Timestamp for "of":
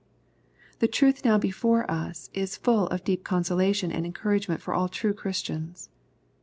2.87-3.03